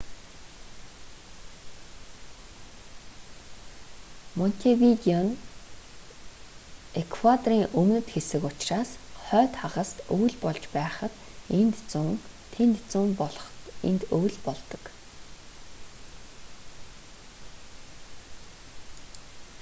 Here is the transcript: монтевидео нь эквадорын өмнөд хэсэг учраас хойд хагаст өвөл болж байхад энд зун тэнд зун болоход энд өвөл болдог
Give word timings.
монтевидео 4.39 5.21
нь 5.27 5.39
эквадорын 7.01 7.65
өмнөд 7.79 8.07
хэсэг 8.13 8.41
учраас 8.51 8.89
хойд 9.23 9.53
хагаст 9.61 9.97
өвөл 10.13 10.35
болж 10.43 10.63
байхад 10.75 11.13
энд 11.59 11.75
зун 11.91 12.09
тэнд 12.55 12.77
зун 12.91 13.09
болоход 13.21 13.59
энд 13.89 14.01
өвөл 14.15 14.37
болдог 14.47 14.83